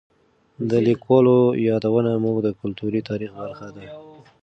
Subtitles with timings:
[0.69, 3.85] د لیکوالو یادونه زموږ د کلتوري تاریخ برخه ده.